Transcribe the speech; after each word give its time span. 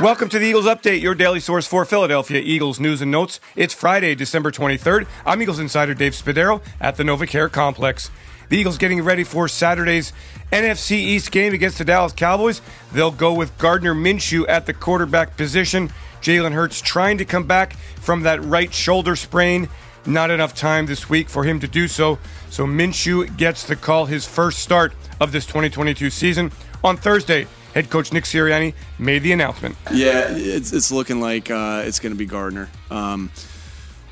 Welcome 0.00 0.30
to 0.30 0.38
the 0.38 0.46
Eagles 0.46 0.64
Update, 0.64 1.02
your 1.02 1.14
daily 1.14 1.40
source 1.40 1.66
for 1.66 1.84
Philadelphia 1.84 2.40
Eagles 2.42 2.80
news 2.80 3.02
and 3.02 3.10
notes. 3.10 3.38
It's 3.54 3.74
Friday, 3.74 4.14
December 4.14 4.50
23rd. 4.50 5.06
I'm 5.26 5.42
Eagles 5.42 5.58
insider 5.58 5.92
Dave 5.92 6.14
Spadaro 6.14 6.62
at 6.80 6.96
the 6.96 7.02
NovaCare 7.02 7.52
Complex. 7.52 8.10
The 8.48 8.56
Eagles 8.56 8.78
getting 8.78 9.02
ready 9.02 9.24
for 9.24 9.46
Saturday's 9.46 10.14
NFC 10.52 10.92
East 10.92 11.30
game 11.30 11.52
against 11.52 11.76
the 11.76 11.84
Dallas 11.84 12.14
Cowboys. 12.14 12.62
They'll 12.94 13.10
go 13.10 13.34
with 13.34 13.58
Gardner 13.58 13.94
Minshew 13.94 14.48
at 14.48 14.64
the 14.64 14.72
quarterback 14.72 15.36
position. 15.36 15.92
Jalen 16.22 16.52
Hurts 16.52 16.80
trying 16.80 17.18
to 17.18 17.26
come 17.26 17.44
back 17.44 17.74
from 17.74 18.22
that 18.22 18.42
right 18.42 18.72
shoulder 18.72 19.16
sprain. 19.16 19.68
Not 20.06 20.30
enough 20.30 20.54
time 20.54 20.86
this 20.86 21.10
week 21.10 21.28
for 21.28 21.44
him 21.44 21.60
to 21.60 21.68
do 21.68 21.88
so. 21.88 22.18
So 22.48 22.64
Minshew 22.64 23.36
gets 23.36 23.64
the 23.64 23.76
call 23.76 24.06
his 24.06 24.26
first 24.26 24.60
start 24.60 24.94
of 25.20 25.30
this 25.30 25.44
2022 25.44 26.08
season 26.08 26.52
on 26.82 26.96
Thursday. 26.96 27.46
Head 27.74 27.90
coach 27.90 28.12
Nick 28.12 28.24
Sirianni 28.24 28.74
made 28.98 29.22
the 29.22 29.32
announcement. 29.32 29.76
Yeah, 29.92 30.26
it's, 30.30 30.72
it's 30.72 30.90
looking 30.90 31.20
like 31.20 31.50
uh, 31.50 31.82
it's 31.84 32.00
going 32.00 32.12
to 32.12 32.18
be 32.18 32.26
Gardner. 32.26 32.68
Um, 32.90 33.30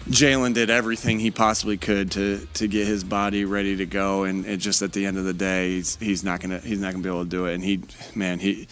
Jalen 0.09 0.55
did 0.55 0.71
everything 0.71 1.19
he 1.19 1.31
possibly 1.31 1.77
could 1.77 2.13
to 2.13 2.47
to 2.55 2.67
get 2.67 2.87
his 2.87 3.05
body 3.05 3.45
ready 3.45 3.77
to 3.77 3.85
go, 3.87 4.25
and 4.25 4.47
it 4.47 4.57
just 4.57 4.81
at 4.81 4.93
the 4.93 5.05
end 5.05 5.19
of 5.19 5.25
the 5.25 5.35
day, 5.35 5.73
he's 5.73 5.97
he's 5.97 6.25
not 6.25 6.41
gonna 6.41 6.61
he's 6.61 6.81
not 6.81 6.93
gonna 6.93 7.03
be 7.03 7.11
able 7.11 7.25
to 7.25 7.29
do 7.29 7.47
it. 7.47 7.55
And 7.55 7.63
he, 7.63 7.83
man, 8.15 8.39
he 8.39 8.69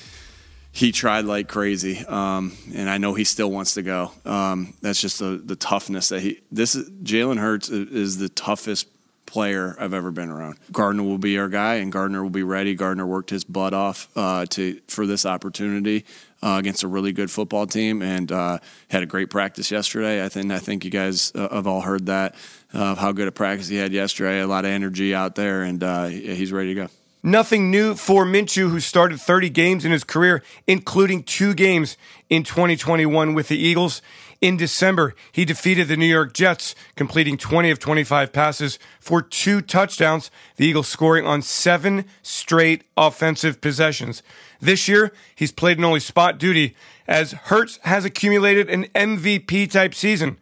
he 0.72 0.92
tried 0.92 1.26
like 1.26 1.48
crazy, 1.48 1.98
um, 2.06 2.56
and 2.74 2.88
I 2.88 2.96
know 2.96 3.12
he 3.12 3.24
still 3.24 3.50
wants 3.50 3.74
to 3.74 3.82
go. 3.82 4.12
Um, 4.24 4.74
that's 4.80 5.00
just 5.00 5.18
the 5.18 5.40
the 5.44 5.56
toughness 5.56 6.08
that 6.08 6.20
he. 6.20 6.40
This 6.50 6.74
Jalen 6.74 7.38
Hurts 7.38 7.68
is 7.68 8.16
the 8.16 8.30
toughest 8.30 8.88
player 9.26 9.76
I've 9.78 9.94
ever 9.94 10.10
been 10.10 10.30
around. 10.30 10.56
Gardner 10.72 11.02
will 11.02 11.18
be 11.18 11.38
our 11.38 11.48
guy, 11.48 11.76
and 11.76 11.92
Gardner 11.92 12.22
will 12.22 12.30
be 12.30 12.42
ready. 12.42 12.74
Gardner 12.74 13.06
worked 13.06 13.30
his 13.30 13.44
butt 13.44 13.74
off 13.74 14.08
uh, 14.16 14.46
to 14.46 14.80
for 14.88 15.06
this 15.06 15.26
opportunity 15.26 16.04
uh, 16.42 16.56
against 16.58 16.82
a 16.82 16.88
really 16.88 17.12
good 17.12 17.30
football 17.30 17.66
team, 17.66 18.02
and 18.02 18.30
uh, 18.32 18.58
had 18.88 19.02
a 19.02 19.06
great 19.06 19.30
practice 19.30 19.70
yesterday. 19.70 20.24
I 20.24 20.28
think 20.28 20.50
I 20.52 20.58
think 20.58 20.84
you 20.84 20.90
guys 20.90 21.32
uh, 21.34 21.54
have 21.54 21.66
all 21.66 21.80
heard 21.80 22.06
that 22.06 22.34
of 22.72 22.98
how 22.98 23.12
good 23.12 23.28
a 23.28 23.32
practice 23.32 23.68
he 23.68 23.76
had 23.76 23.92
yesterday. 23.92 24.40
A 24.40 24.46
lot 24.46 24.64
of 24.64 24.70
energy 24.70 25.14
out 25.14 25.34
there, 25.34 25.62
and 25.62 25.82
uh, 25.82 26.06
he's 26.06 26.52
ready 26.52 26.74
to 26.74 26.82
go. 26.82 26.88
Nothing 27.22 27.72
new 27.72 27.96
for 27.96 28.24
Minshew, 28.24 28.70
who 28.70 28.78
started 28.78 29.20
30 29.20 29.50
games 29.50 29.84
in 29.84 29.90
his 29.90 30.04
career, 30.04 30.44
including 30.68 31.24
two 31.24 31.54
games 31.54 31.96
in 32.30 32.44
2021 32.44 33.34
with 33.34 33.48
the 33.48 33.58
Eagles. 33.58 34.00
In 34.40 34.56
December, 34.56 35.14
he 35.32 35.44
defeated 35.44 35.88
the 35.88 35.96
New 35.96 36.06
York 36.06 36.34
Jets, 36.34 36.74
completing 36.94 37.38
20 37.38 37.70
of 37.70 37.78
25 37.78 38.32
passes 38.32 38.78
for 39.00 39.22
two 39.22 39.62
touchdowns, 39.62 40.30
the 40.56 40.66
Eagles 40.66 40.88
scoring 40.88 41.26
on 41.26 41.40
seven 41.40 42.04
straight 42.22 42.84
offensive 42.96 43.60
possessions. 43.60 44.22
This 44.60 44.88
year, 44.88 45.12
he's 45.34 45.52
played 45.52 45.78
in 45.78 45.84
only 45.84 46.00
spot 46.00 46.38
duty 46.38 46.76
as 47.08 47.32
Hurts 47.32 47.78
has 47.82 48.04
accumulated 48.04 48.68
an 48.68 48.84
MVP 48.94 49.70
type 49.70 49.94
season. 49.94 50.38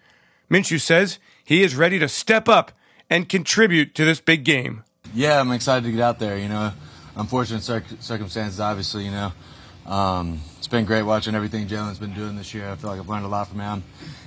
Minshew 0.51 0.81
says 0.81 1.19
he 1.45 1.63
is 1.63 1.77
ready 1.77 1.99
to 1.99 2.09
step 2.09 2.49
up 2.49 2.73
and 3.09 3.29
contribute 3.29 3.95
to 3.95 4.05
this 4.05 4.21
big 4.21 4.45
game. 4.45 4.83
Yeah, 5.15 5.41
I'm 5.41 5.53
excited 5.53 5.85
to 5.85 5.93
get 5.93 6.01
out 6.01 6.19
there. 6.19 6.37
You 6.37 6.49
know, 6.49 6.73
unfortunate 7.17 7.63
circ- 7.63 7.85
circumstances, 8.01 8.59
obviously, 8.59 9.05
you 9.05 9.11
know. 9.11 9.33
Um, 9.87 10.41
it's 10.57 10.67
been 10.67 10.87
great 10.87 11.03
watching 11.03 11.35
everything 11.35 11.67
Jalen's 11.67 11.99
been 11.99 12.15
doing 12.15 12.37
this 12.37 12.55
year. 12.55 12.71
I 12.71 12.77
feel 12.77 12.91
like 12.91 12.99
I've 12.99 13.09
learned 13.09 13.27
a 13.27 13.29
lot 13.29 13.49
from 13.49 13.61
him, 13.61 13.83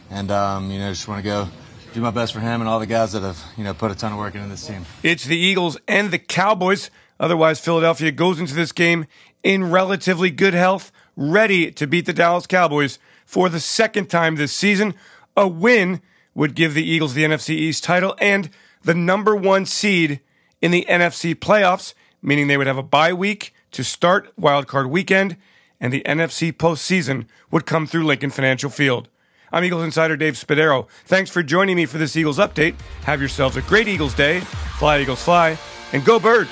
and 0.10 0.30
um, 0.30 0.70
you 0.70 0.78
know, 0.78 0.90
just 0.90 1.08
want 1.08 1.20
to 1.20 1.24
go 1.24 1.48
do 1.94 2.02
my 2.02 2.12
best 2.12 2.32
for 2.34 2.40
him 2.40 2.62
and 2.62 2.70
all 2.70 2.80
the 2.80 2.86
guys 2.86 3.14
that 3.14 3.24
have 3.24 3.44
you 3.58 3.64
know 3.64 3.74
put 3.74 3.90
a 3.90 3.96
ton 3.96 4.12
of 4.12 4.20
work 4.20 4.36
into 4.36 4.48
this 4.48 4.66
team. 4.66 4.86
It's 5.02 5.26
the 5.26 5.38
Eagles 5.38 5.78
and 5.88 6.12
the 6.12 6.20
Cowboys. 6.20 6.92
Otherwise, 7.20 7.60
Philadelphia 7.60 8.12
goes 8.12 8.40
into 8.40 8.54
this 8.54 8.72
game 8.72 9.08
in 9.42 9.72
relatively 9.72 10.30
good 10.30 10.54
health, 10.54 10.92
ready 11.16 11.72
to 11.72 11.88
beat 11.88 12.06
the 12.06 12.14
Dallas 12.14 12.46
Cowboys 12.46 13.00
for 13.26 13.50
the 13.50 13.60
second 13.60 14.10
time 14.12 14.36
this 14.36 14.54
season. 14.54 14.94
A 15.36 15.48
win 15.48 16.02
would 16.36 16.54
give 16.54 16.76
the 16.76 16.88
Eagles 16.88 17.16
the 17.16 17.24
NFC 17.24 17.50
East 17.50 17.84
title 17.84 18.16
and 18.20 18.52
the 18.84 18.94
number 18.94 19.36
one 19.36 19.66
seed 19.66 20.20
in 20.62 20.70
the 20.70 20.86
NFC 20.88 21.34
playoffs, 21.34 21.96
meaning 22.22 22.46
they 22.46 22.58
would 22.58 22.68
have 22.68 22.78
a 22.78 22.84
bye 22.84 23.14
week 23.14 23.56
to 23.72 23.84
start 23.84 24.32
wildcard 24.40 24.90
weekend 24.90 25.36
and 25.80 25.94
the 25.94 26.04
NFC 26.06 26.52
postseason 26.52 27.28
would 27.52 27.66
come 27.66 27.88
through 27.88 28.06
Lincoln 28.06 28.30
Financial 28.30 28.70
Field. 28.70 29.10
I'm 29.52 29.64
Eagles 29.64 29.84
insider 29.84 30.18
Dave 30.18 30.34
Spadaro. 30.34 30.88
Thanks 31.06 31.30
for 31.30 31.42
joining 31.42 31.78
me 31.78 31.86
for 31.86 31.98
this 31.98 32.16
Eagles 32.16 32.38
update. 32.38 32.76
Have 33.04 33.20
yourselves 33.20 33.56
a 33.56 33.62
great 33.62 33.88
Eagles 33.88 34.14
day. 34.14 34.42
Fly, 34.80 35.02
Eagles, 35.02 35.24
fly, 35.24 35.58
and 35.94 36.04
go, 36.04 36.20
birds. 36.20 36.52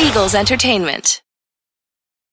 Eagles 0.00 0.34
Entertainment. 0.34 1.22